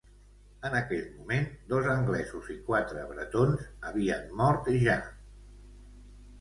En 0.69 0.77
aquell 0.77 1.03
moment, 1.17 1.45
dos 1.73 1.89
anglesos 1.97 2.49
i 2.55 2.57
quatre 2.71 3.05
bretons 3.13 3.69
havien 3.91 4.27
mort 4.43 4.75
ja. 4.89 4.99